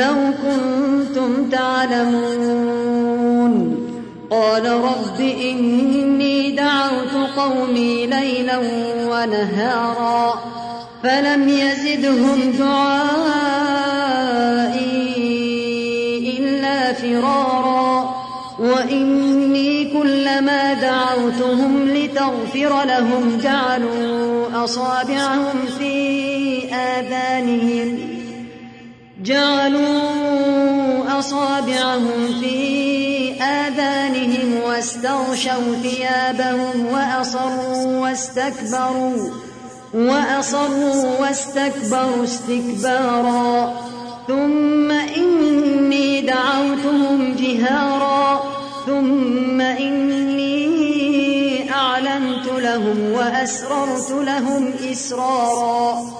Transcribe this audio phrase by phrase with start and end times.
[0.00, 2.90] لو كنتم تعلمون.
[4.30, 8.58] قال رب إني دعوت قومي ليلا
[9.10, 10.34] ونهارا
[11.02, 13.08] فلم يزدهم دعائي
[16.38, 18.14] إلا فرارا.
[18.58, 28.09] وإني كلما دعوتهم لتغفر لهم جعلوا أصابعهم في آذانهم.
[29.24, 39.30] جعلوا أصابعهم في آذانهم واستغشوا ثيابهم وأصروا واستكبروا
[39.94, 43.74] وأصروا واستكبروا استكبارا.
[44.28, 48.42] ثم إني دعوتهم جهارا.
[48.86, 50.60] ثم إني
[51.72, 56.19] أعلنت لهم وأسررت لهم إسرارا.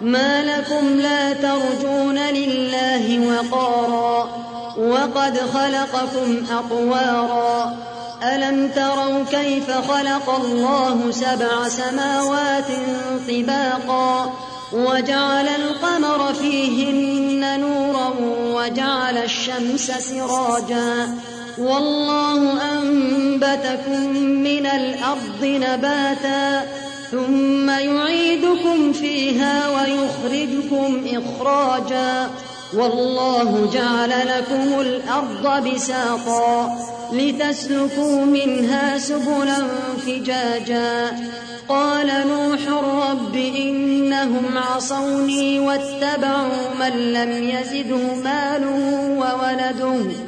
[0.00, 4.28] ما لكم لا ترجون لله وقارا
[4.78, 7.76] وقد خلقكم أطوارا
[8.22, 12.66] ألم تروا كيف خلق الله سبع سماوات
[13.28, 14.32] طباقا
[14.72, 18.14] وجعل القمر فيهن نورا
[18.54, 21.14] وجعل الشمس سراجا
[21.60, 26.66] والله أنبتكم من الأرض نباتا
[27.10, 32.30] ثم يعيدكم فيها ويخرجكم إخراجا
[32.74, 36.78] والله جعل لكم الأرض بساطا
[37.12, 39.66] لتسلكوا منها سبلا
[40.06, 41.18] فجاجا
[41.68, 50.27] قال نوح رب إنهم عصوني واتبعوا من لم يزده ماله وولده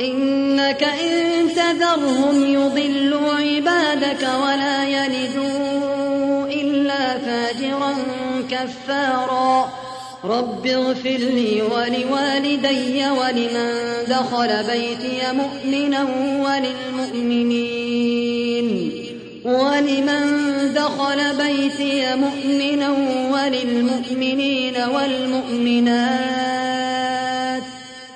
[0.00, 7.94] إنك إن تذرهم يضلوا عبادك ولا يلدوا إلا فاجرا
[8.50, 9.72] كفارا.
[10.24, 13.72] رب اغفر لي ولوالدي ولمن
[14.08, 16.06] دخل بيتي مؤمنا
[16.46, 18.92] وللمؤمنين.
[19.44, 20.22] ولمن
[20.74, 22.90] دخل بيتي مؤمنا
[23.32, 26.69] وللمؤمنين والمؤمنات.